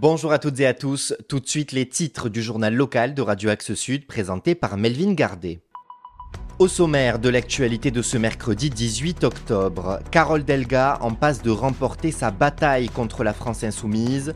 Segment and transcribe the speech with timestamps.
[0.00, 3.20] Bonjour à toutes et à tous, tout de suite les titres du journal local de
[3.20, 5.60] Radio Axe Sud présenté par Melvin Gardet.
[6.58, 12.12] Au sommaire de l'actualité de ce mercredi 18 octobre, Carole Delga en passe de remporter
[12.12, 14.32] sa bataille contre la France insoumise,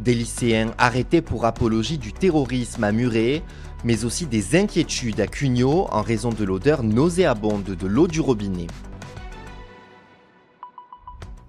[0.00, 3.42] des lycéens arrêtés pour apologie du terrorisme à Muret,
[3.84, 8.68] mais aussi des inquiétudes à Cugnot en raison de l'odeur nauséabonde de l'eau du robinet.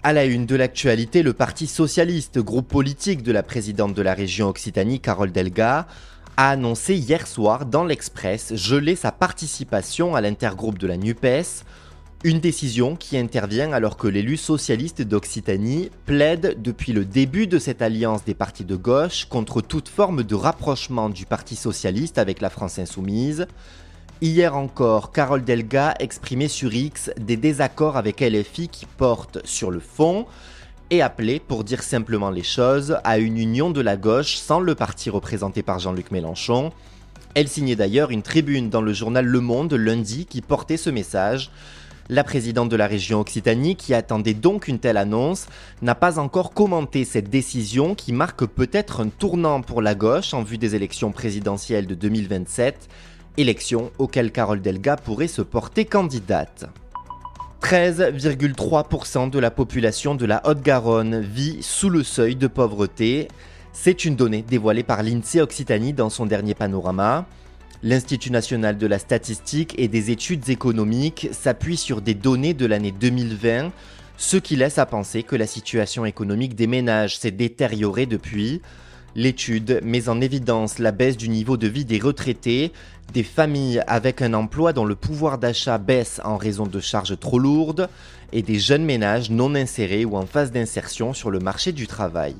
[0.05, 4.13] À la une de l'actualité, le Parti socialiste, groupe politique de la présidente de la
[4.13, 5.87] région Occitanie, Carole Delga,
[6.35, 11.63] a annoncé hier soir dans l'Express geler sa participation à l'intergroupe de la NUPES,
[12.25, 17.81] une décision qui intervient alors que l'élu socialiste d'Occitanie plaide depuis le début de cette
[17.81, 22.49] alliance des partis de gauche contre toute forme de rapprochement du Parti socialiste avec la
[22.49, 23.47] France insoumise.
[24.23, 29.81] Hier encore, Carole Delga exprimait sur X des désaccords avec LFI qui portent sur le
[29.81, 30.27] fond
[30.91, 34.75] et appelé, pour dire simplement les choses, à une union de la gauche sans le
[34.75, 36.71] parti représenté par Jean-Luc Mélenchon.
[37.35, 41.51] Elle signait d'ailleurs une tribune dans le journal Le Monde lundi qui portait ce message.
[42.07, 45.47] La présidente de la région Occitanie, qui attendait donc une telle annonce,
[45.81, 50.43] n'a pas encore commenté cette décision qui marque peut-être un tournant pour la gauche en
[50.43, 52.87] vue des élections présidentielles de 2027,
[53.37, 56.65] élections auxquelles Carole Delga pourrait se porter candidate.
[57.61, 63.29] 13,3% de la population de la Haute-Garonne vit sous le seuil de pauvreté.
[63.71, 67.25] C'est une donnée dévoilée par l'INSEE Occitanie dans son dernier panorama.
[67.81, 72.91] L'Institut national de la statistique et des études économiques s'appuie sur des données de l'année
[72.91, 73.71] 2020,
[74.17, 78.61] ce qui laisse à penser que la situation économique des ménages s'est détériorée depuis.
[79.15, 82.71] L'étude met en évidence la baisse du niveau de vie des retraités,
[83.13, 87.37] des familles avec un emploi dont le pouvoir d'achat baisse en raison de charges trop
[87.37, 87.89] lourdes
[88.31, 92.35] et des jeunes ménages non insérés ou en phase d'insertion sur le marché du travail.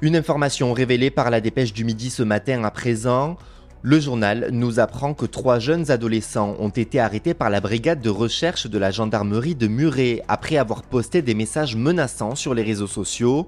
[0.00, 3.36] Une information révélée par la dépêche du midi ce matin à présent,
[3.82, 8.10] le journal nous apprend que trois jeunes adolescents ont été arrêtés par la brigade de
[8.10, 12.88] recherche de la gendarmerie de Muret après avoir posté des messages menaçants sur les réseaux
[12.88, 13.46] sociaux.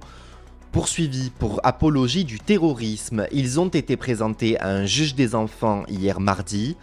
[0.72, 6.20] Poursuivis pour apologie du terrorisme, ils ont été présentés à un juge des enfants hier
[6.20, 6.76] mardi.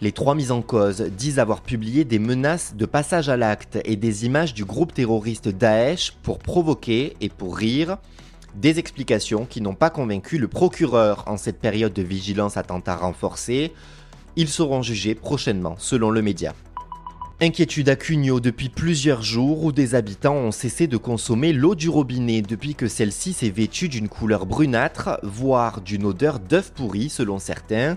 [0.00, 3.96] Les trois mis en cause disent avoir publié des menaces de passage à l'acte et
[3.96, 7.96] des images du groupe terroriste Daesh pour provoquer et pour rire.
[8.54, 13.72] Des explications qui n'ont pas convaincu le procureur en cette période de vigilance attentat renforcée.
[14.36, 16.54] Ils seront jugés prochainement, selon le média.
[17.42, 21.88] Inquiétude à Cugnot depuis plusieurs jours où des habitants ont cessé de consommer l'eau du
[21.88, 27.40] robinet depuis que celle-ci s'est vêtue d'une couleur brunâtre, voire d'une odeur d'œuf pourri selon
[27.40, 27.96] certains.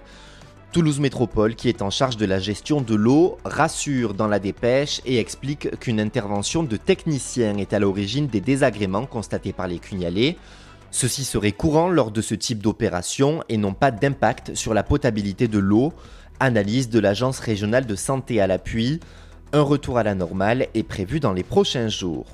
[0.72, 5.00] Toulouse Métropole, qui est en charge de la gestion de l'eau, rassure dans la dépêche
[5.06, 10.38] et explique qu'une intervention de technicien est à l'origine des désagréments constatés par les Cugnalais.
[10.90, 15.48] Ceci serait courant lors de ce type d'opération et n'ont pas d'impact sur la potabilité
[15.48, 15.94] de l'eau.
[16.40, 19.00] Analyse de l'Agence régionale de santé à l'appui.
[19.56, 22.26] Un retour à la normale est prévu dans les prochains jours.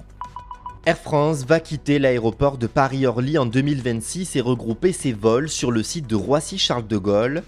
[0.88, 5.84] Air France va quitter l'aéroport de Paris-Orly en 2026 et regrouper ses vols sur le
[5.84, 7.44] site de Roissy-Charles de Gaulle.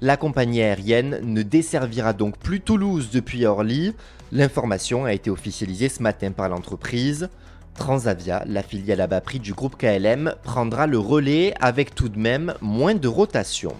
[0.00, 3.92] La compagnie aérienne ne desservira donc plus Toulouse depuis Orly.
[4.32, 7.28] L'information a été officialisée ce matin par l'entreprise.
[7.74, 12.18] Transavia, la filiale à bas prix du groupe KLM, prendra le relais avec tout de
[12.18, 13.74] même moins de rotation.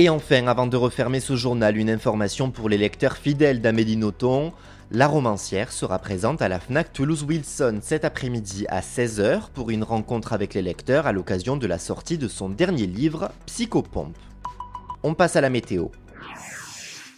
[0.00, 4.52] Et enfin, avant de refermer ce journal, une information pour les lecteurs fidèles d'Amélie Nothomb.
[4.92, 10.32] La romancière sera présente à la FNAC Toulouse-Wilson cet après-midi à 16h pour une rencontre
[10.32, 14.16] avec les lecteurs à l'occasion de la sortie de son dernier livre, Psychopompe.
[15.02, 15.88] On passe à la météo.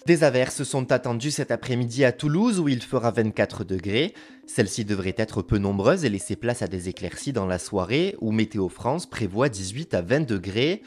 [0.07, 4.15] Des averses sont attendues cet après-midi à Toulouse où il fera 24 degrés.
[4.47, 8.33] Celles-ci devraient être peu nombreuses et laisser place à des éclaircies dans la soirée où
[8.33, 10.81] Météo France prévoit 18 à 20 degrés.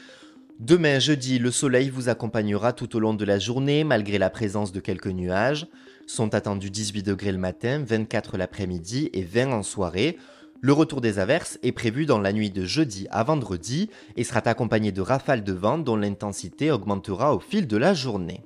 [0.60, 4.70] Demain jeudi, le soleil vous accompagnera tout au long de la journée malgré la présence
[4.70, 5.66] de quelques nuages.
[6.06, 10.16] Sont attendus 18 degrés le matin, 24 l'après-midi et 20 en soirée.
[10.60, 14.40] Le retour des averses est prévu dans la nuit de jeudi à vendredi et sera
[14.48, 18.44] accompagné de rafales de vent dont l'intensité augmentera au fil de la journée.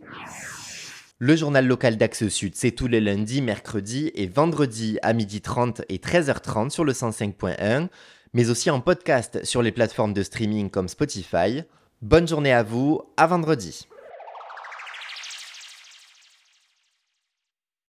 [1.19, 5.99] Le journal local d'Axe Sud, c'est tous les lundis, mercredis et vendredis à 12h30 et
[5.99, 7.89] 13h30 sur le 105.1,
[8.33, 11.65] mais aussi en podcast sur les plateformes de streaming comme Spotify.
[12.01, 13.89] Bonne journée à vous, à vendredi.